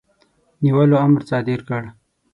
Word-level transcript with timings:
نیولو 0.63 0.95
امر 1.05 1.21
صادر 1.29 1.59
کړ. 1.67 1.83